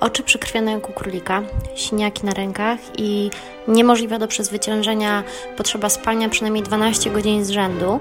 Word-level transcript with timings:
Oczy 0.00 0.22
przykrwione 0.22 0.72
jak 0.72 0.90
u 0.90 0.92
królika, 0.92 1.42
siniaki 1.76 2.26
na 2.26 2.32
rękach 2.32 2.78
i 2.98 3.30
niemożliwa 3.68 4.18
do 4.18 4.28
przezwyciężenia. 4.28 5.22
Potrzeba 5.56 5.88
spania 5.88 6.28
przynajmniej 6.28 6.62
12 6.62 7.10
godzin 7.10 7.44
z 7.44 7.50
rzędu, 7.50 8.00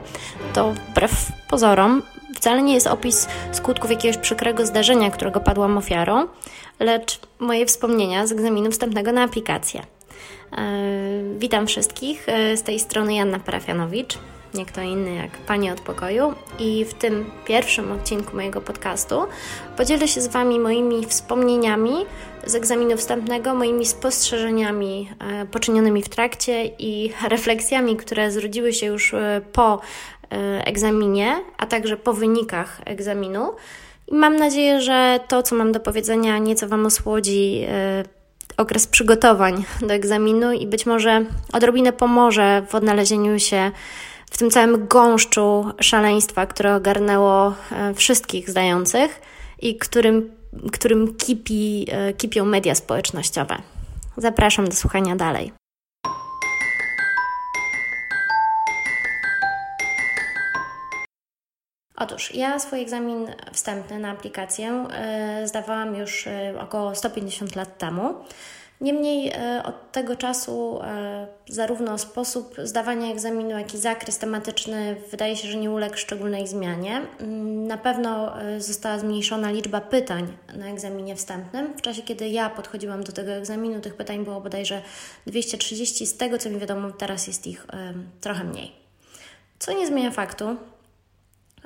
to 0.53 0.73
wbrew 0.73 1.31
pozorom 1.49 2.01
wcale 2.35 2.61
nie 2.61 2.73
jest 2.73 2.87
opis 2.87 3.27
skutków 3.51 3.91
jakiegoś 3.91 4.17
przykrego 4.17 4.65
zdarzenia, 4.65 5.11
którego 5.11 5.39
padłam 5.39 5.77
ofiarą, 5.77 6.27
lecz 6.79 7.19
moje 7.39 7.65
wspomnienia 7.65 8.27
z 8.27 8.31
egzaminu 8.31 8.71
wstępnego 8.71 9.11
na 9.11 9.23
aplikację. 9.23 9.83
Yy, 10.51 10.59
witam 11.39 11.67
wszystkich, 11.67 12.29
e, 12.29 12.57
z 12.57 12.63
tej 12.63 12.79
strony 12.79 13.15
Janna 13.15 13.39
Parafianowicz 13.39 14.17
nie 14.53 14.65
kto 14.65 14.81
inny 14.81 15.15
jak 15.15 15.31
Pani 15.31 15.71
od 15.71 15.81
Pokoju. 15.81 16.33
I 16.59 16.85
w 16.85 16.93
tym 16.93 17.31
pierwszym 17.45 17.91
odcinku 17.91 18.35
mojego 18.35 18.61
podcastu 18.61 19.21
podzielę 19.77 20.07
się 20.07 20.21
z 20.21 20.27
Wami 20.27 20.59
moimi 20.59 21.05
wspomnieniami 21.05 21.93
z 22.45 22.55
egzaminu 22.55 22.97
wstępnego, 22.97 23.55
moimi 23.55 23.85
spostrzeżeniami 23.85 25.09
e, 25.19 25.45
poczynionymi 25.45 26.03
w 26.03 26.09
trakcie 26.09 26.65
i 26.65 27.13
refleksjami, 27.29 27.95
które 27.95 28.31
zrodziły 28.31 28.73
się 28.73 28.85
już 28.85 29.13
e, 29.13 29.41
po 29.53 29.81
e, 30.31 30.65
egzaminie, 30.65 31.35
a 31.57 31.65
także 31.65 31.97
po 31.97 32.13
wynikach 32.13 32.81
egzaminu. 32.85 33.51
I 34.07 34.15
mam 34.15 34.35
nadzieję, 34.35 34.81
że 34.81 35.19
to, 35.27 35.43
co 35.43 35.55
mam 35.55 35.71
do 35.71 35.79
powiedzenia, 35.79 36.37
nieco 36.37 36.67
Wam 36.67 36.85
osłodzi 36.85 37.65
okres 38.57 38.87
przygotowań 38.87 39.63
do 39.81 39.93
egzaminu 39.93 40.51
i 40.51 40.67
być 40.67 40.85
może 40.85 41.25
odrobinę 41.53 41.93
pomoże 41.93 42.65
w 42.69 42.75
odnalezieniu 42.75 43.39
się 43.39 43.71
w 44.29 44.37
tym 44.37 44.49
całym 44.49 44.87
gąszczu 44.87 45.65
szaleństwa, 45.81 46.45
które 46.45 46.75
ogarnęło 46.75 47.53
e, 47.71 47.93
wszystkich 47.93 48.49
zdających 48.49 49.21
i 49.59 49.77
którym, 49.77 50.31
którym 50.71 51.15
kipi, 51.15 51.87
e, 51.91 52.13
kipią 52.13 52.45
media 52.45 52.75
społecznościowe. 52.75 53.55
Zapraszam 54.17 54.67
do 54.67 54.75
słuchania 54.75 55.15
dalej. 55.15 55.51
Otóż 61.95 62.35
ja 62.35 62.59
swój 62.59 62.81
egzamin 62.81 63.27
wstępny 63.53 63.99
na 63.99 64.09
aplikację 64.11 64.87
e, 64.91 65.47
zdawałam 65.47 65.95
już 65.95 66.27
około 66.59 66.95
150 66.95 67.55
lat 67.55 67.77
temu. 67.77 68.15
Niemniej 68.81 69.31
e, 69.35 69.63
od 69.63 69.91
tego 69.91 70.15
czasu 70.15 70.79
e, 70.83 71.27
zarówno 71.47 71.97
sposób 71.97 72.55
zdawania 72.63 73.11
egzaminu, 73.11 73.49
jak 73.49 73.73
i 73.73 73.77
zakres 73.77 74.17
tematyczny 74.17 74.95
wydaje 75.11 75.35
się, 75.35 75.47
że 75.47 75.57
nie 75.57 75.71
uległ 75.71 75.97
szczególnej 75.97 76.47
zmianie. 76.47 77.01
Mm, 77.19 77.67
na 77.67 77.77
pewno 77.77 78.41
e, 78.41 78.61
została 78.61 78.99
zmniejszona 78.99 79.51
liczba 79.51 79.81
pytań 79.81 80.37
na 80.55 80.67
egzaminie 80.67 81.15
wstępnym. 81.15 81.77
W 81.77 81.81
czasie, 81.81 82.01
kiedy 82.01 82.29
ja 82.29 82.49
podchodziłam 82.49 83.03
do 83.03 83.11
tego 83.11 83.31
egzaminu, 83.31 83.81
tych 83.81 83.95
pytań 83.95 84.23
było 84.23 84.41
bodajże 84.41 84.81
230. 85.27 86.07
Z 86.07 86.17
tego, 86.17 86.37
co 86.37 86.49
mi 86.49 86.59
wiadomo, 86.59 86.91
teraz 86.91 87.27
jest 87.27 87.47
ich 87.47 87.67
trochę 88.21 88.43
mniej. 88.43 88.71
Co 89.59 89.73
nie 89.73 89.87
zmienia 89.87 90.11
faktu, 90.11 90.55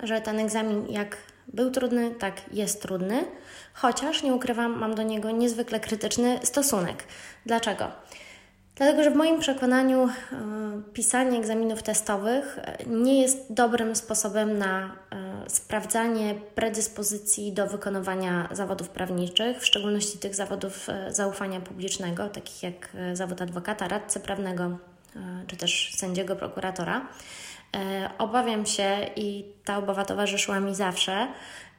że 0.04 0.22
ten 0.22 0.40
egzamin, 0.40 0.86
jak 0.90 1.18
był 1.48 1.72
trudny, 1.72 2.12
tak 2.12 2.42
jest 2.52 2.82
trudny, 2.82 3.26
chociaż 3.74 4.24
nie 4.24 4.34
ukrywam, 4.34 4.80
mam 4.80 4.96
do 4.96 5.04
niego 5.04 5.32
niezwykle 5.32 5.80
krytyczny 5.80 6.40
stosunek. 6.44 7.04
Dlaczego? 7.46 7.92
Dlatego, 8.76 9.04
że 9.04 9.12
w 9.12 9.16
moim 9.16 9.40
przekonaniu 9.40 10.08
e, 10.08 10.12
pisanie 10.94 11.40
egzaminów 11.40 11.84
testowych 11.84 12.60
nie 12.88 13.22
jest 13.22 13.54
dobrym 13.54 13.96
sposobem 13.96 14.58
na 14.58 14.86
e, 14.86 15.50
sprawdzanie 15.50 16.36
predyspozycji 16.56 17.52
do 17.52 17.68
wykonywania 17.68 18.50
zawodów 18.52 18.90
prawniczych, 18.90 19.60
w 19.60 19.66
szczególności 19.66 20.18
tych 20.18 20.36
zawodów 20.36 20.90
e, 20.90 21.14
zaufania 21.14 21.60
publicznego, 21.60 22.30
takich 22.30 22.64
jak 22.64 22.90
zawód 23.14 23.42
adwokata, 23.42 23.88
radcy 23.88 24.20
prawnego 24.20 24.78
czy 25.48 25.58
też 25.58 25.96
sędziego, 25.96 26.36
prokuratora. 26.36 27.08
E, 27.76 28.10
obawiam 28.18 28.66
się 28.66 28.98
i 29.16 29.46
ta 29.66 29.78
obawa 29.78 30.06
towarzyszyła 30.06 30.60
mi 30.60 30.76
zawsze, 30.76 31.28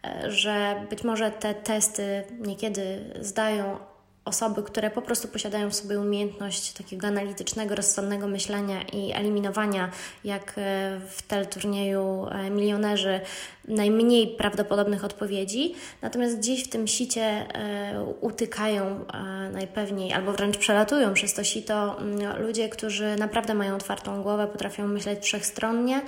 e, 0.05 0.31
że 0.31 0.87
być 0.91 1.05
może 1.05 1.31
te 1.31 1.55
testy 1.55 2.25
niekiedy 2.41 3.15
zdają 3.21 3.79
osoby, 4.25 4.63
które 4.63 4.91
po 4.91 5.03
prostu 5.03 5.29
posiadają 5.29 5.71
w 5.71 5.75
sobie 5.75 6.01
umiejętność 6.01 6.73
takiego 6.73 7.07
analitycznego, 7.07 7.75
rozsądnego 7.75 8.29
myślenia 8.29 8.83
i 8.83 9.13
eliminowania, 9.13 9.91
jak 10.25 10.55
e, 10.57 11.01
w 11.09 11.23
teleturnieju 11.23 12.27
milionerzy, 12.51 13.21
najmniej 13.69 14.29
prawdopodobnych 14.29 15.05
odpowiedzi, 15.05 15.75
natomiast 16.03 16.39
gdzieś 16.39 16.65
w 16.65 16.69
tym 16.69 16.87
sicie 16.87 17.23
e, 17.23 18.05
utykają 18.21 18.85
e, 18.85 19.51
najpewniej 19.53 20.13
albo 20.13 20.33
wręcz 20.33 20.59
przelatują 20.59 21.15
przez 21.15 21.35
to 21.35 21.45
sito 21.45 21.99
mm, 21.99 22.43
ludzie, 22.43 22.69
którzy 22.69 23.17
naprawdę 23.19 23.55
mają 23.55 23.75
otwartą 23.77 24.23
głowę, 24.23 24.47
potrafią 24.47 24.87
myśleć 24.87 25.25
wszechstronnie, 25.25 26.01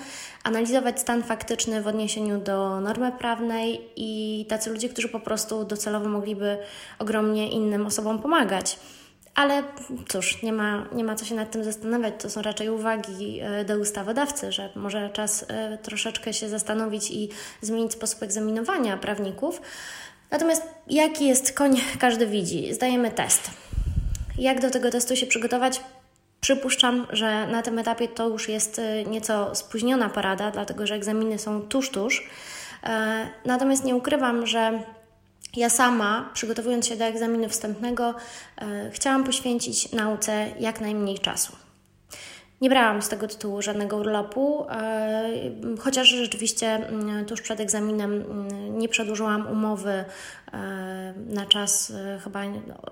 analizować 0.45 1.01
stan 1.01 1.23
faktyczny 1.23 1.83
w 1.83 1.87
odniesieniu 1.87 2.41
do 2.41 2.81
normy 2.81 3.13
prawnej 3.19 3.81
i 3.97 4.47
tacy 4.49 4.71
ludzie, 4.71 4.89
którzy 4.89 5.09
po 5.09 5.21
prostu 5.21 5.65
docelowo 5.65 6.09
mogliby 6.09 6.59
ogromnie 6.99 7.51
innym 7.51 7.87
osobom 7.87 8.19
pomagać. 8.19 8.79
Ale 9.37 9.63
cóż, 10.09 10.43
nie 10.43 10.53
ma, 10.53 10.87
nie 10.93 11.05
ma 11.05 11.15
co 11.15 11.25
się 11.25 11.35
nad 11.35 11.51
tym 11.51 11.65
zastanawiać. 11.65 12.15
To 12.19 12.31
są 12.31 12.43
raczej 12.43 12.71
uwagi 12.71 13.41
e, 13.41 13.65
do 13.65 13.79
ustawodawcy, 13.79 14.53
że 14.53 14.71
może 14.77 15.11
czas 15.11 15.45
e, 15.49 15.79
troszeczkę 15.79 16.33
się 16.33 16.49
zastanowić 16.49 17.11
i 17.11 17.29
zmienić 17.61 17.93
sposób 17.93 18.23
egzaminowania 18.23 18.97
prawników. 18.97 19.61
Natomiast 20.31 20.63
jaki 20.87 21.27
jest 21.27 21.53
koń, 21.53 21.77
każdy 21.99 22.27
widzi. 22.27 22.75
Zdajemy 22.75 23.11
test. 23.11 23.51
Jak 24.39 24.61
do 24.61 24.71
tego 24.71 24.91
testu 24.91 25.17
się 25.17 25.27
przygotować? 25.27 25.81
Przypuszczam, 26.41 27.07
że 27.11 27.47
na 27.47 27.63
tym 27.63 27.79
etapie 27.79 28.09
to 28.09 28.29
już 28.29 28.49
jest 28.49 28.79
e, 28.79 29.05
nieco 29.05 29.55
spóźniona 29.55 30.09
porada, 30.09 30.51
dlatego 30.51 30.87
że 30.87 30.95
egzaminy 30.95 31.39
są 31.39 31.63
tuż, 31.63 31.91
tuż. 31.91 32.31
Natomiast 33.45 33.85
nie 33.85 33.97
ukrywam, 33.97 34.47
że 34.47 34.83
ja 35.57 35.71
sama, 35.71 36.31
przygotowując 36.35 36.87
się 36.87 36.97
do 36.97 37.05
egzaminu 37.05 37.49
wstępnego, 37.49 38.15
e, 38.59 38.91
chciałam 38.91 39.25
poświęcić 39.25 39.93
nauce 39.93 40.47
jak 40.61 40.81
najmniej 40.81 41.19
czasu. 41.19 41.66
Nie 42.61 42.71
brałam 42.71 43.03
z 43.03 43.09
tego 43.09 43.29
tytułu 43.29 43.63
żadnego 43.63 43.97
urlopu, 43.97 44.67
e, 44.71 45.31
chociaż 45.81 46.09
rzeczywiście 46.09 46.67
mm, 46.67 47.25
tuż 47.25 47.41
przed 47.41 47.61
egzaminem 47.61 48.13
mm, 48.13 48.79
nie 48.79 48.89
przedłużyłam 48.89 49.47
umowy 49.47 49.91
e, 49.91 50.05
na 51.27 51.47
czas 51.47 51.91
e, 51.91 52.21
chyba 52.25 52.43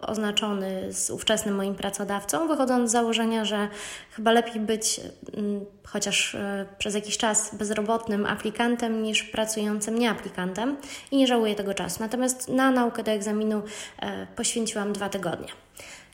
oznaczony 0.00 0.92
z 0.92 1.10
ówczesnym 1.10 1.54
moim 1.54 1.74
pracodawcą, 1.74 2.48
wychodząc 2.48 2.90
z 2.90 2.92
założenia, 2.92 3.44
że 3.44 3.68
chyba 4.10 4.32
lepiej 4.32 4.60
być 4.60 5.00
mm, 5.36 5.64
chociaż 5.86 6.36
przez 6.78 6.94
jakiś 6.94 7.18
czas 7.18 7.54
bezrobotnym 7.54 8.26
aplikantem 8.26 9.02
niż 9.02 9.22
pracującym 9.22 9.98
nieaplikantem 9.98 10.76
i 11.10 11.16
nie 11.16 11.26
żałuję 11.26 11.54
tego 11.54 11.74
czasu. 11.74 11.96
Natomiast 12.00 12.48
na 12.48 12.70
naukę 12.70 13.02
do 13.02 13.10
egzaminu 13.10 13.62
poświęciłam 14.36 14.92
dwa 14.92 15.08
tygodnie. 15.08 15.48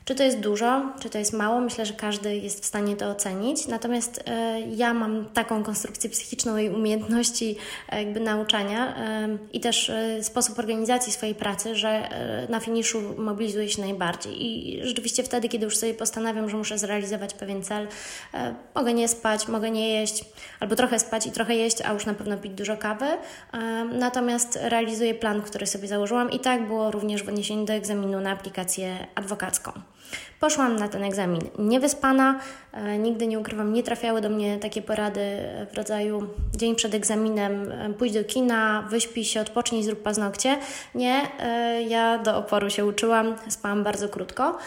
Czy 0.05 0.15
to 0.15 0.23
jest 0.23 0.39
dużo, 0.39 0.81
czy 0.99 1.09
to 1.09 1.17
jest 1.17 1.33
mało? 1.33 1.61
Myślę, 1.61 1.85
że 1.85 1.93
każdy 1.93 2.37
jest 2.37 2.63
w 2.63 2.65
stanie 2.65 2.95
to 2.95 3.09
ocenić. 3.09 3.67
Natomiast 3.67 4.23
e, 4.27 4.61
ja 4.61 4.93
mam 4.93 5.25
taką 5.25 5.63
konstrukcję 5.63 6.09
psychiczną 6.09 6.57
i 6.57 6.69
umiejętności 6.69 7.55
e, 7.89 8.03
jakby 8.03 8.19
nauczania 8.19 8.97
e, 8.97 9.37
i 9.53 9.59
też 9.59 9.91
sposób 10.21 10.59
organizacji 10.59 11.13
swojej 11.13 11.35
pracy, 11.35 11.75
że 11.75 12.09
na 12.49 12.59
finiszu 12.59 13.01
mobilizuję 13.17 13.69
się 13.69 13.81
najbardziej. 13.81 14.45
I 14.45 14.79
rzeczywiście 14.83 15.23
wtedy, 15.23 15.49
kiedy 15.49 15.65
już 15.65 15.77
sobie 15.77 15.93
postanawiam, 15.93 16.49
że 16.49 16.57
muszę 16.57 16.77
zrealizować 16.77 17.33
pewien 17.33 17.63
cel, 17.63 17.87
mogę 18.75 18.93
nie 18.93 19.07
spać, 19.07 19.47
mogę 19.47 19.71
nie 19.71 19.89
jeść, 19.89 20.25
albo 20.59 20.75
trochę 20.75 20.99
spać 20.99 21.27
i 21.27 21.31
trochę 21.31 21.55
jeść, 21.55 21.81
a 21.81 21.93
już 21.93 22.05
na 22.05 22.13
pewno 22.13 22.37
pić 22.37 22.53
dużo 22.53 22.77
kawy. 22.77 23.05
Natomiast 23.93 24.59
realizuję 24.61 25.13
plan, 25.13 25.41
który 25.41 25.67
sobie 25.67 25.87
założyłam 25.87 26.31
i 26.31 26.39
tak 26.39 26.67
było 26.67 26.91
również 26.91 27.23
w 27.23 27.29
odniesieniu 27.29 27.65
do 27.65 27.73
egzaminu 27.73 28.19
na 28.19 28.31
aplikację 28.31 29.07
adwokacką. 29.15 29.71
Poszłam 30.39 30.75
na 30.75 30.87
ten 30.87 31.03
egzamin 31.03 31.41
niewyspana, 31.59 32.39
e, 32.73 32.97
nigdy 32.97 33.27
nie 33.27 33.39
ukrywam, 33.39 33.73
nie 33.73 33.83
trafiały 33.83 34.21
do 34.21 34.29
mnie 34.29 34.59
takie 34.59 34.81
porady 34.81 35.21
w 35.71 35.77
rodzaju 35.77 36.27
dzień 36.55 36.75
przed 36.75 36.93
egzaminem 36.93 37.71
e, 37.71 37.93
pójdź 37.93 38.13
do 38.13 38.23
kina, 38.23 38.87
wyśpij 38.89 39.25
się, 39.25 39.41
odpocznij, 39.41 39.83
zrób 39.83 40.01
paznokcie. 40.01 40.57
Nie, 40.95 41.21
e, 41.39 41.81
ja 41.83 42.17
do 42.17 42.37
oporu 42.37 42.69
się 42.69 42.85
uczyłam, 42.85 43.35
spałam 43.49 43.83
bardzo 43.83 44.09
krótko. 44.09 44.57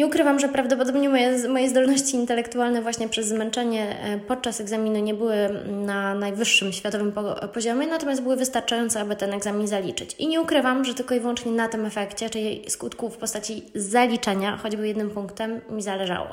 Nie 0.00 0.06
ukrywam, 0.06 0.40
że 0.40 0.48
prawdopodobnie 0.48 1.08
moje, 1.08 1.48
moje 1.48 1.68
zdolności 1.68 2.16
intelektualne 2.16 2.82
właśnie 2.82 3.08
przez 3.08 3.28
zmęczenie 3.28 3.96
e, 4.00 4.18
podczas 4.18 4.60
egzaminu 4.60 4.98
nie 4.98 5.14
były 5.14 5.34
na 5.66 6.14
najwyższym 6.14 6.72
światowym 6.72 7.12
poziomie, 7.52 7.86
natomiast 7.86 8.22
były 8.22 8.36
wystarczające, 8.36 9.00
aby 9.00 9.16
ten 9.16 9.32
egzamin 9.32 9.66
zaliczyć. 9.66 10.14
I 10.18 10.28
nie 10.28 10.40
ukrywam, 10.40 10.84
że 10.84 10.94
tylko 10.94 11.14
i 11.14 11.20
wyłącznie 11.20 11.52
na 11.52 11.68
tym 11.68 11.84
efekcie, 11.84 12.30
czyli 12.30 12.70
skutku 12.70 13.10
w 13.10 13.16
postaci 13.16 13.62
zaliczenia, 13.74 14.56
choćby 14.56 14.88
jednym 14.88 15.10
punktem, 15.10 15.60
mi 15.70 15.82
zależało. 15.82 16.28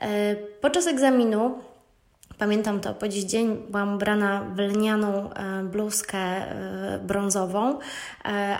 E, 0.00 0.36
podczas 0.60 0.86
egzaminu 0.86 1.58
Pamiętam 2.38 2.80
to 2.80 2.94
po 2.94 3.08
dziś 3.08 3.24
dzień. 3.24 3.56
Byłam 3.68 3.94
ubrana 3.94 4.44
w 4.54 4.58
lnianą 4.58 5.30
bluzkę 5.64 6.18
brązową, 7.02 7.78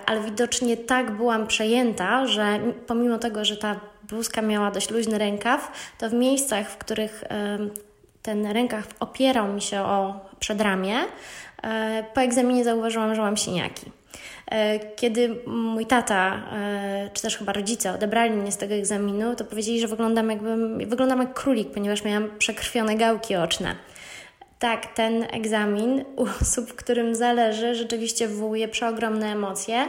ale 0.07 0.21
widocznie 0.21 0.77
tak 0.77 1.11
byłam 1.11 1.47
przejęta, 1.47 2.27
że 2.27 2.61
pomimo 2.87 3.19
tego, 3.19 3.45
że 3.45 3.57
ta 3.57 3.81
bluzka 4.13 4.43
miała 4.43 4.71
dość 4.71 4.91
luźny 4.91 5.19
rękaw, 5.19 5.73
to 5.99 6.11
w 6.11 6.13
miejscach, 6.13 6.71
w 6.71 6.77
których 6.77 7.25
ten 8.23 8.47
rękaw 8.47 8.85
opierał 9.01 9.53
mi 9.53 9.63
się 9.63 9.81
o 9.81 10.21
przedramię, 10.41 10.97
e, 11.63 12.05
po 12.15 12.21
egzaminie 12.21 12.65
zauważyłam, 12.65 13.15
że 13.15 13.23
mam 13.23 13.37
siniaki. 13.37 13.91
E, 14.51 14.79
kiedy 14.79 15.37
mój 15.47 15.87
tata, 15.87 16.43
e, 16.53 17.11
czy 17.13 17.23
też 17.23 17.37
chyba 17.37 17.53
rodzice 17.53 17.93
odebrali 17.93 18.31
mnie 18.31 18.53
z 18.53 18.57
tego 18.57 18.75
egzaminu, 18.75 19.37
to 19.37 19.45
powiedzieli, 19.45 19.81
że 19.81 19.89
wyglądam, 19.89 20.31
jakbym, 20.31 20.89
wyglądam 20.89 21.21
jak 21.21 21.35
królik, 21.35 21.71
ponieważ 21.71 22.05
miałam 22.05 22.29
przekrwione 22.39 22.97
gałki 22.97 23.37
oczne. 23.37 23.77
Tak, 24.63 24.95
ten 24.95 25.27
egzamin 25.31 26.05
u 26.17 26.27
osób, 26.43 26.75
którym 26.75 27.15
zależy, 27.15 27.75
rzeczywiście 27.75 28.29
wywołuje 28.29 28.69
przeogromne 28.69 29.33
emocje 29.33 29.89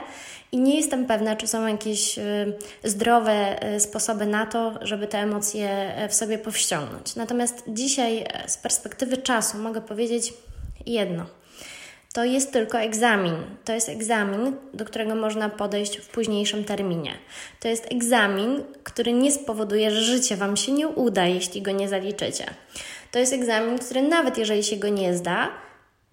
i 0.52 0.58
nie 0.58 0.76
jestem 0.76 1.06
pewna, 1.06 1.36
czy 1.36 1.48
są 1.48 1.68
jakieś 1.68 2.18
y, 2.18 2.54
zdrowe 2.84 3.66
y, 3.76 3.80
sposoby 3.80 4.26
na 4.26 4.46
to, 4.46 4.74
żeby 4.82 5.08
te 5.08 5.18
emocje 5.18 5.92
y, 6.06 6.10
w 6.10 6.14
sobie 6.14 6.38
powściągnąć. 6.38 7.16
Natomiast 7.16 7.64
dzisiaj 7.68 8.26
z 8.48 8.58
perspektywy 8.58 9.18
czasu 9.18 9.58
mogę 9.58 9.82
powiedzieć 9.82 10.34
jedno. 10.86 11.26
To 12.14 12.24
jest 12.24 12.54
tylko 12.54 12.80
egzamin. 12.80 13.36
To 13.66 13.74
jest 13.74 13.90
egzamin, 13.90 14.56
do 14.74 14.86
którego 14.86 15.16
można 15.16 15.50
podejść 15.50 15.98
w 15.98 16.08
późniejszym 16.08 16.64
terminie. 16.64 17.12
To 17.60 17.68
jest 17.68 17.92
egzamin, 17.92 18.64
który 18.84 19.14
nie 19.14 19.32
spowoduje, 19.32 19.92
że 19.92 20.02
życie 20.02 20.36
Wam 20.36 20.58
się 20.58 20.72
nie 20.72 20.88
uda, 20.88 21.26
jeśli 21.26 21.62
go 21.62 21.72
nie 21.72 21.90
zaliczycie. 21.90 22.46
To 23.14 23.20
jest 23.20 23.34
egzamin, 23.34 23.80
który 23.80 24.02
nawet 24.02 24.38
jeżeli 24.38 24.64
się 24.64 24.78
go 24.78 24.90
nie 24.90 25.14
zda, 25.18 25.50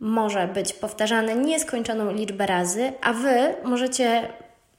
może 0.00 0.49
być 0.49 0.73
powtarzany 0.73 1.35
nieskończoną 1.35 2.12
liczbę 2.12 2.47
razy, 2.47 2.93
a 3.02 3.12
Wy 3.12 3.55
możecie 3.64 4.29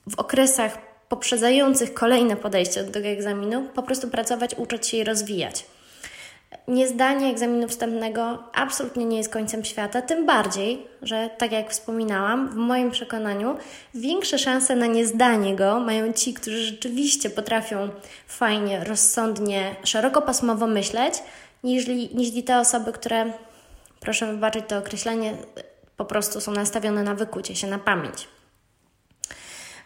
w 0.09 0.19
okresach 0.19 0.77
poprzedzających 1.09 1.93
kolejne 1.93 2.35
podejście 2.35 2.83
do 2.83 2.91
tego 2.91 3.07
egzaminu 3.07 3.69
po 3.73 3.83
prostu 3.83 4.07
pracować, 4.07 4.55
uczyć 4.57 4.87
się 4.87 4.97
i 4.97 5.03
rozwijać. 5.03 5.65
Niezdanie 6.67 7.27
egzaminu 7.31 7.67
wstępnego 7.67 8.43
absolutnie 8.53 9.05
nie 9.05 9.17
jest 9.17 9.33
końcem 9.33 9.65
świata, 9.65 10.01
tym 10.01 10.25
bardziej, 10.25 10.87
że 11.01 11.29
tak 11.37 11.51
jak 11.51 11.71
wspominałam, 11.71 12.49
w 12.49 12.55
moim 12.55 12.91
przekonaniu 12.91 13.55
większe 13.93 14.39
szanse 14.39 14.75
na 14.75 14.85
niezdanie 14.85 15.55
go 15.55 15.79
mają 15.79 16.13
ci, 16.13 16.33
którzy 16.33 16.57
rzeczywiście 16.57 17.29
potrafią 17.29 17.89
fajnie, 18.27 18.83
rozsądnie, 18.83 19.75
szerokopasmowo 19.83 20.67
myśleć, 20.67 21.13
niż, 21.63 21.87
niż 21.87 22.45
te 22.45 22.59
osoby, 22.59 22.91
które 22.91 23.33
proszę 23.99 24.33
wybaczyć 24.33 24.65
to 24.67 24.77
określenie, 24.77 25.33
po 25.97 26.05
prostu 26.05 26.41
są 26.41 26.51
nastawione 26.51 27.03
na 27.03 27.15
wykucie 27.15 27.55
się 27.55 27.67
na 27.67 27.79
pamięć. 27.79 28.27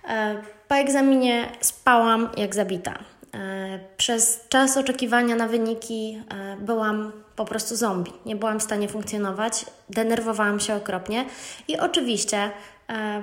E, 0.07 0.41
po 0.67 0.75
egzaminie 0.75 1.51
spałam 1.61 2.29
jak 2.37 2.55
zabita. 2.55 2.93
E, 3.33 3.79
przez 3.97 4.47
czas 4.49 4.77
oczekiwania 4.77 5.35
na 5.35 5.47
wyniki 5.47 6.23
e, 6.29 6.57
byłam 6.57 7.11
po 7.35 7.45
prostu 7.45 7.75
zombie. 7.75 8.13
Nie 8.25 8.35
byłam 8.35 8.59
w 8.59 8.63
stanie 8.63 8.87
funkcjonować, 8.87 9.65
denerwowałam 9.89 10.59
się 10.59 10.75
okropnie 10.75 11.25
i 11.67 11.79
oczywiście 11.79 12.51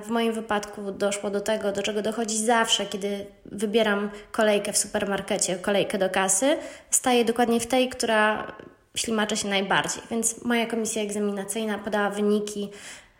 w 0.03 0.09
moim 0.09 0.33
wypadku 0.33 0.91
doszło 0.91 1.29
do 1.29 1.41
tego, 1.41 1.71
do 1.71 1.83
czego 1.83 2.01
dochodzi 2.01 2.37
zawsze, 2.37 2.85
kiedy 2.85 3.25
wybieram 3.45 4.09
kolejkę 4.31 4.73
w 4.73 4.77
supermarkecie, 4.77 5.55
kolejkę 5.55 5.97
do 5.97 6.09
kasy. 6.09 6.57
Staję 6.89 7.25
dokładnie 7.25 7.59
w 7.59 7.67
tej, 7.67 7.89
która 7.89 8.47
ślimacze 8.95 9.37
się 9.37 9.47
najbardziej. 9.47 10.03
Więc 10.11 10.45
moja 10.45 10.65
komisja 10.65 11.01
egzaminacyjna 11.01 11.77
podała 11.77 12.09
wyniki 12.09 12.69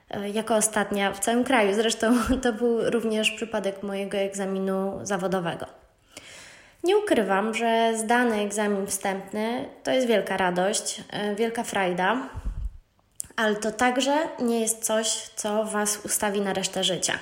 e, 0.10 0.30
jako 0.30 0.56
ostatnia 0.56 1.14
w 1.14 1.20
całym 1.20 1.44
kraju. 1.44 1.76
Zresztą 1.76 2.14
to 2.44 2.54
był 2.54 2.90
również 2.90 3.32
przypadek 3.32 3.84
mojego 3.84 4.18
egzaminu 4.18 5.00
zawodowego. 5.04 5.66
Nie 6.84 6.98
ukrywam, 6.98 7.54
że 7.54 7.94
zdany 7.98 8.36
egzamin 8.36 8.88
wstępny 8.88 9.66
to 9.84 9.92
jest 9.92 10.08
wielka 10.08 10.38
radość, 10.38 11.04
e, 11.10 11.36
wielka 11.36 11.64
frajda, 11.64 12.30
ale 13.36 13.56
to 13.56 13.72
także 13.72 14.18
nie 14.40 14.60
jest 14.60 14.86
coś, 14.86 15.08
co 15.36 15.66
Was 15.66 16.00
ustawi 16.06 16.42
na 16.42 16.54
resztę 16.54 16.84
życia. 16.84 17.14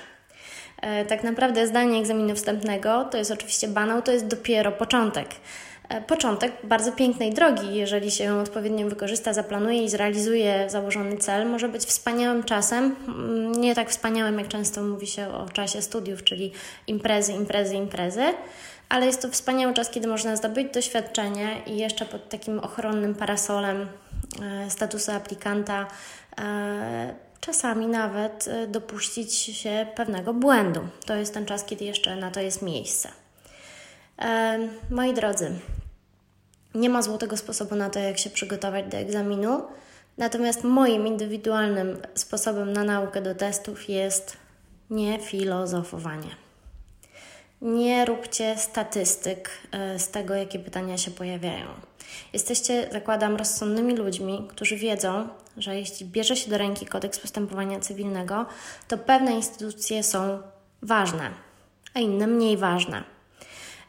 E, 0.82 1.06
tak 1.06 1.24
naprawdę 1.24 1.68
zdanie 1.68 2.00
egzaminu 2.00 2.36
wstępnego 2.36 3.06
to 3.06 3.18
jest 3.18 3.32
oczywiście 3.32 3.68
banał, 3.68 4.02
to 4.02 4.12
jest 4.12 4.28
dopiero 4.28 4.72
początek. 4.72 5.28
E, 5.90 6.02
początek 6.02 6.52
bardzo 6.64 6.92
pięknej 6.92 7.34
drogi, 7.34 7.76
jeżeli 7.76 8.12
się 8.12 8.24
ją 8.24 8.40
odpowiednio 8.42 8.90
wykorzysta, 8.90 9.34
zaplanuje 9.34 9.84
i 9.84 9.90
zrealizuje 9.90 10.70
założony 10.70 11.18
cel, 11.18 11.48
może 11.48 11.70
być 11.70 11.84
wspaniałym 11.84 12.44
czasem, 12.44 12.96
mm, 13.08 13.52
nie 13.52 13.76
tak 13.76 13.90
wspaniałym, 13.90 14.40
jak 14.40 14.48
często 14.48 14.84
mówi 14.84 15.08
się 15.08 15.28
o 15.28 15.50
czasie 15.50 15.82
studiów, 15.82 16.24
czyli 16.24 16.52
imprezy, 16.88 17.34
imprezy, 17.34 17.76
imprezy, 17.76 18.24
ale 18.90 19.06
jest 19.06 19.22
to 19.22 19.30
wspaniały 19.30 19.74
czas, 19.74 19.90
kiedy 19.90 20.08
można 20.08 20.36
zdobyć 20.36 20.74
doświadczenie 20.74 21.62
i 21.68 21.78
jeszcze 21.78 22.06
pod 22.06 22.30
takim 22.30 22.60
ochronnym 22.60 23.16
parasolem 23.16 23.88
statusu 24.70 25.12
aplikanta 25.12 25.88
e, 26.38 27.14
czasami 27.40 27.88
nawet 27.88 28.46
dopuścić 28.68 29.34
się 29.36 29.88
pewnego 29.96 30.34
błędu. 30.34 30.88
To 31.06 31.16
jest 31.16 31.34
ten 31.34 31.46
czas, 31.46 31.64
kiedy 31.64 31.86
jeszcze 31.86 32.16
na 32.16 32.32
to 32.32 32.40
jest 32.40 32.62
miejsce. 32.62 33.10
Moi 34.90 35.14
drodzy, 35.14 35.52
nie 36.76 36.90
ma 36.90 37.02
złotego 37.02 37.38
sposobu 37.38 37.76
na 37.76 37.90
to, 37.90 38.00
jak 38.00 38.18
się 38.18 38.30
przygotować 38.30 38.86
do 38.86 38.98
egzaminu. 38.98 39.64
Natomiast 40.18 40.64
moim 40.64 41.08
indywidualnym 41.08 41.98
sposobem 42.16 42.74
na 42.74 42.84
naukę 42.84 43.22
do 43.22 43.36
testów 43.36 43.90
jest 43.90 44.38
nie 44.90 45.20
filozofowanie. 45.20 46.36
Nie 47.62 48.06
róbcie 48.06 48.58
statystyk 48.58 49.50
e, 49.72 50.00
z 50.00 50.08
tego, 50.12 50.34
jakie 50.34 50.60
pytania 50.60 50.98
się 50.98 51.12
pojawiają. 51.12 51.68
Jesteście, 52.34 52.90
zakładam, 52.92 53.36
rozsądnymi 53.36 53.96
ludźmi, 53.96 54.48
którzy 54.50 54.76
wiedzą, 54.76 55.28
że 55.58 55.76
jeśli 55.76 56.06
bierze 56.06 56.36
się 56.36 56.50
do 56.50 56.58
ręki 56.58 56.86
kodeks 56.86 57.20
postępowania 57.20 57.80
cywilnego, 57.80 58.46
to 58.88 58.98
pewne 58.98 59.32
instytucje 59.32 60.04
są 60.04 60.40
ważne, 60.82 61.32
a 61.94 62.00
inne 62.00 62.28
mniej 62.28 62.58
ważne. 62.58 63.04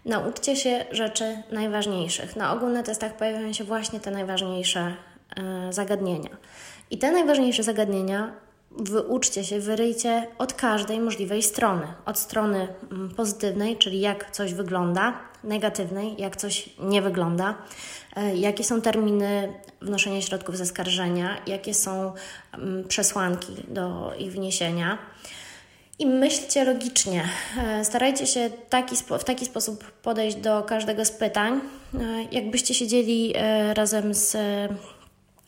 Nauczcie 0.05 0.56
się 0.56 0.85
rzeczy 0.91 1.43
najważniejszych. 1.53 2.37
Na 2.37 2.53
ogół 2.53 2.69
na 2.69 2.82
testach 2.82 3.17
pojawiają 3.17 3.53
się 3.53 3.64
właśnie 3.64 4.00
te 4.00 4.11
najważniejsze 4.11 4.97
e, 5.37 5.73
zagadnienia. 5.73 6.31
I 6.91 6.99
te 6.99 7.12
najważniejsze 7.12 7.62
zagadnienia 7.62 8.32
wyuczcie 8.78 9.44
się, 9.44 9.60
wyryjcie 9.60 10.26
od 10.38 10.52
każdej 10.52 11.00
możliwej 11.00 11.43
strony. 11.43 11.86
Od 12.06 12.19
strony 12.19 12.69
mm, 12.93 13.10
pozytywnej, 13.14 13.76
czyli 13.76 14.00
jak 14.00 14.31
coś 14.31 14.55
wygląda, 14.55 15.19
negatywnej, 15.44 16.14
jak 16.19 16.36
coś 16.36 16.70
nie 16.79 17.02
wygląda, 17.02 17.55
e, 18.17 18.36
jakie 18.36 18.64
są 18.64 18.81
terminy 18.81 19.52
wnoszenia 19.81 20.22
środków 20.22 20.56
zaskarżenia, 20.56 21.36
jakie 21.46 21.74
są 21.74 22.12
mm, 22.52 22.88
przesłanki 22.88 23.52
do 23.69 24.12
ich 24.19 24.32
wniesienia 24.32 24.98
i 25.98 26.06
myślcie 26.06 26.64
logicznie. 26.64 27.24
E, 27.58 27.84
starajcie 27.84 28.26
się 28.26 28.50
taki, 28.69 28.96
w 28.96 29.24
taki 29.24 29.46
sposób 29.46 29.84
podejść 29.84 30.36
do 30.36 30.62
każdego 30.62 31.05
z 31.05 31.10
pytań. 31.10 31.60
E, 31.94 31.98
jakbyście 32.32 32.74
siedzieli 32.74 33.34
razem 33.74 34.14
z 34.14 34.36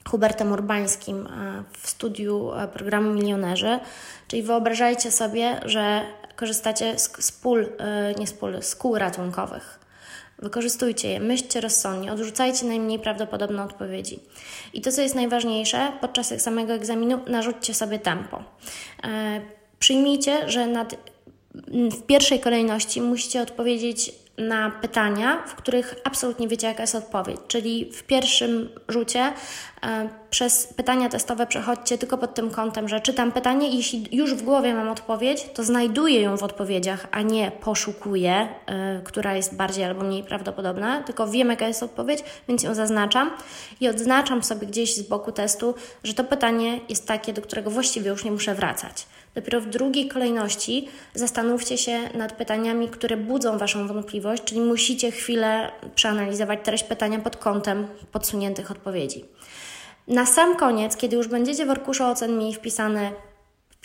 Hubertem 0.09 0.53
Urbańskim 0.53 1.29
w 1.79 1.89
studiu 1.89 2.51
programu 2.73 3.15
Milionerzy, 3.15 3.79
czyli 4.29 4.43
wyobrażajcie 4.43 5.11
sobie, 5.11 5.61
że 5.65 6.03
korzystacie 6.37 6.99
z, 6.99 7.25
z 7.25 7.33
pól, 7.33 7.69
nie 8.19 8.27
z 8.27 8.33
pól, 8.33 8.63
z 8.63 8.75
kół 8.75 8.99
ratunkowych. 8.99 9.81
Wykorzystujcie 10.39 11.09
je, 11.09 11.21
myślcie 11.21 11.61
rozsądnie, 11.61 12.13
odrzucajcie 12.13 12.67
najmniej 12.67 12.99
prawdopodobne 12.99 13.65
odpowiedzi. 13.65 14.21
I 14.73 14.81
to, 14.81 14.93
co 14.93 15.01
jest 15.01 15.15
najważniejsze, 15.15 15.93
podczas 16.01 16.43
samego 16.43 16.73
egzaminu 16.73 17.21
narzućcie 17.27 17.75
sobie 17.75 17.99
tempo. 17.99 18.45
Przyjmijcie, 19.79 20.51
że 20.51 20.67
nad, 20.67 20.95
w 21.91 22.03
pierwszej 22.07 22.41
kolejności 22.41 23.01
musicie 23.01 23.43
odpowiedzieć 23.43 24.24
na 24.39 24.71
pytania, 24.71 25.43
w 25.47 25.55
których 25.55 25.95
absolutnie 26.05 26.49
wiecie, 26.49 26.67
jaka 26.67 26.83
jest 26.83 26.95
odpowiedź. 26.95 27.41
Czyli 27.49 27.91
w 27.93 28.03
pierwszym 28.03 28.69
rzucie 28.89 29.33
e, 29.83 30.09
przez 30.31 30.67
pytania 30.67 31.09
testowe 31.09 31.47
przechodźcie 31.47 31.99
tylko 31.99 32.19
pod 32.19 32.35
tym 32.35 32.51
kątem, 32.51 32.89
że 32.89 33.01
czytam 33.01 33.33
pytanie 33.33 33.69
i 33.69 33.77
jeśli 33.77 34.17
już 34.17 34.35
w 34.35 34.43
głowie 34.43 34.75
mam 34.75 34.89
odpowiedź, 34.89 35.47
to 35.55 35.65
znajduję 35.65 36.21
ją 36.21 36.37
w 36.37 36.43
odpowiedziach, 36.43 37.07
a 37.11 37.23
nie 37.23 37.51
poszukuję, 37.51 38.49
e, 38.67 39.01
która 39.05 39.37
jest 39.37 39.57
bardziej 39.57 39.85
albo 39.85 40.05
mniej 40.05 40.23
prawdopodobna, 40.23 41.03
tylko 41.03 41.27
wiem, 41.27 41.51
jaka 41.51 41.69
jest 41.69 41.83
odpowiedź, 41.83 42.25
więc 42.49 42.63
ją 42.63 42.75
zaznaczam 42.75 43.31
i 43.81 43.89
odznaczam 43.89 44.43
sobie 44.43 44.67
gdzieś 44.67 44.97
z 44.97 45.03
boku 45.03 45.33
testu, 45.33 45.75
że 46.05 46.15
to 46.15 46.25
pytanie 46.25 46.81
jest 46.89 47.07
takie, 47.07 47.33
do 47.33 47.43
którego 47.43 47.71
właściwie 47.71 48.11
już 48.11 48.25
nie 48.25 48.33
muszę 48.33 48.55
wracać. 48.55 49.07
Dopiero 49.35 49.61
w 49.61 49.67
drugiej 49.67 50.09
kolejności 50.09 50.89
zastanówcie 51.15 51.79
się 51.79 51.99
nad 52.15 52.33
pytaniami, 52.33 52.89
które 52.89 53.17
budzą 53.17 53.59
Waszą 53.59 53.89
wątpliwość, 53.89 54.24
czyli 54.45 54.61
musicie 54.61 55.11
chwilę 55.11 55.73
przeanalizować 55.95 56.59
treść 56.63 56.85
pytania 56.85 57.19
pod 57.19 57.37
kątem 57.37 57.87
podsuniętych 58.13 58.71
odpowiedzi. 58.71 59.25
Na 60.09 60.27
sam 60.27 60.57
koniec, 60.57 60.97
kiedy 60.97 61.17
już 61.17 61.29
będziecie 61.29 61.67
w 61.67 61.71
arkuszu 61.71 62.05
ocen 62.05 62.39
mieli 62.39 62.55
wpisane, 62.55 63.13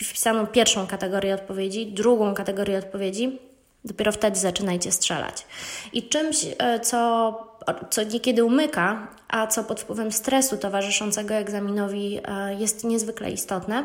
wpisaną 0.02 0.46
pierwszą 0.46 0.86
kategorię 0.86 1.34
odpowiedzi, 1.34 1.86
drugą 1.86 2.34
kategorię 2.34 2.78
odpowiedzi, 2.78 3.38
dopiero 3.84 4.12
wtedy 4.12 4.38
zaczynajcie 4.38 4.92
strzelać. 4.92 5.46
I 5.92 6.08
czymś, 6.08 6.46
e, 6.58 6.80
co, 6.80 7.32
co 7.90 8.02
niekiedy 8.02 8.44
umyka, 8.44 9.08
a 9.28 9.46
co 9.46 9.64
pod 9.64 9.80
wpływem 9.80 10.12
stresu 10.12 10.56
towarzyszącego 10.56 11.34
egzaminowi 11.34 12.20
e, 12.24 12.54
jest 12.54 12.84
niezwykle 12.84 13.30
istotne, 13.30 13.84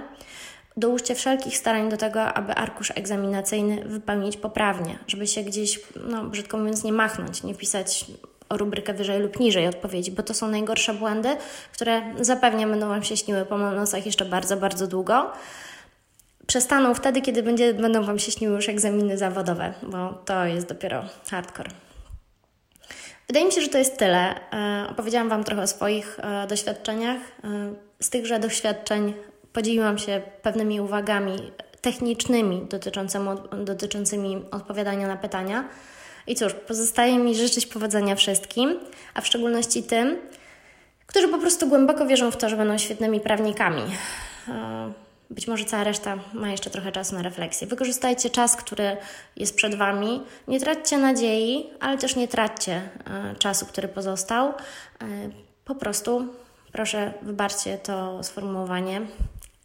dołóżcie 0.77 1.15
wszelkich 1.15 1.57
starań 1.57 1.89
do 1.89 1.97
tego, 1.97 2.23
aby 2.23 2.53
arkusz 2.53 2.91
egzaminacyjny 2.95 3.83
wypełnić 3.85 4.37
poprawnie, 4.37 4.99
żeby 5.07 5.27
się 5.27 5.43
gdzieś, 5.43 5.79
no 6.07 6.23
brzydko 6.23 6.57
mówiąc, 6.57 6.83
nie 6.83 6.93
machnąć, 6.93 7.43
nie 7.43 7.55
pisać 7.55 8.05
o 8.49 8.57
rubrykę 8.57 8.93
wyżej 8.93 9.19
lub 9.19 9.39
niżej 9.39 9.67
odpowiedzi, 9.67 10.11
bo 10.11 10.23
to 10.23 10.33
są 10.33 10.47
najgorsze 10.47 10.93
błędy, 10.93 11.29
które 11.73 12.01
zapewnie 12.21 12.67
będą 12.67 12.87
Wam 12.87 13.03
się 13.03 13.17
śniły 13.17 13.45
po 13.45 13.57
nosach 13.57 14.05
jeszcze 14.05 14.25
bardzo, 14.25 14.57
bardzo 14.57 14.87
długo. 14.87 15.31
Przestaną 16.47 16.93
wtedy, 16.93 17.21
kiedy 17.21 17.43
będzie, 17.43 17.73
będą 17.73 18.03
Wam 18.03 18.19
się 18.19 18.31
śniły 18.31 18.55
już 18.55 18.69
egzaminy 18.69 19.17
zawodowe, 19.17 19.73
bo 19.83 20.13
to 20.25 20.45
jest 20.45 20.67
dopiero 20.67 21.05
hardcore. 21.31 21.69
Wydaje 23.27 23.45
mi 23.45 23.51
się, 23.51 23.61
że 23.61 23.67
to 23.67 23.77
jest 23.77 23.97
tyle. 23.97 24.35
E, 24.53 24.87
opowiedziałam 24.89 25.29
Wam 25.29 25.43
trochę 25.43 25.61
o 25.61 25.67
swoich 25.67 26.19
e, 26.19 26.47
doświadczeniach. 26.47 27.17
E, 27.43 27.73
z 27.99 28.09
tychże 28.09 28.39
doświadczeń 28.39 29.13
podzieliłam 29.55 29.97
się 29.97 30.21
pewnymi 30.41 30.81
uwagami 30.81 31.51
technicznymi 31.81 32.67
dotyczącymi, 33.65 34.41
odpowiadania 34.51 35.07
na 35.07 35.17
pytania. 35.17 35.69
I 36.27 36.35
cóż, 36.35 36.53
pozostaje 36.53 37.19
mi 37.19 37.35
życzyć 37.35 37.65
powodzenia 37.65 38.15
wszystkim, 38.15 38.79
a 39.13 39.21
w 39.21 39.27
szczególności 39.27 39.83
tym, 39.83 40.17
którzy 41.05 41.27
po 41.27 41.37
prostu 41.37 41.67
głęboko 41.67 42.05
wierzą 42.05 42.31
w 42.31 42.37
to, 42.37 42.49
że 42.49 42.57
będą 42.57 42.77
świetnymi 42.77 43.19
prawnikami. 43.19 43.81
E, 44.47 44.91
być 45.29 45.47
może 45.47 45.65
cała 45.65 45.83
reszta 45.83 46.17
ma 46.33 46.49
jeszcze 46.49 46.69
trochę 46.69 46.91
czasu 46.91 47.15
na 47.15 47.21
refleksję. 47.21 47.67
Wykorzystajcie 47.67 48.29
czas, 48.29 48.55
który 48.55 48.97
jest 49.35 49.55
przed 49.55 49.75
Wami. 49.75 50.21
Nie 50.47 50.59
traćcie 50.59 50.97
nadziei, 50.97 51.69
ale 51.79 51.97
też 51.97 52.15
nie 52.15 52.27
traćcie 52.27 52.73
e, 52.73 53.35
czasu, 53.35 53.65
który 53.65 53.87
pozostał. 53.87 54.47
E, 54.49 54.53
po 55.65 55.75
prostu, 55.75 56.33
proszę, 56.71 57.13
wybaczcie 57.21 57.77
to 57.77 58.23
sformułowanie. 58.23 59.01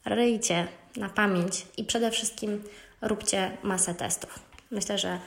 Ryjcie 0.05 0.69
na 0.97 1.09
pamięć 1.09 1.67
i 1.77 1.85
przede 1.85 2.11
wszystkim 2.11 2.65
róbcie 3.03 3.57
masę 3.63 3.95
testów. 3.95 4.39
Myślę, 4.71 4.99
że 4.99 5.21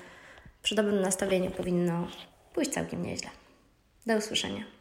przy 0.63 0.75
dobrym 0.75 1.01
nastawieniu 1.01 1.51
powinno 1.51 2.07
pójść 2.53 2.71
całkiem 2.71 3.05
nieźle. 3.05 3.29
Do 4.05 4.15
usłyszenia. 4.15 4.72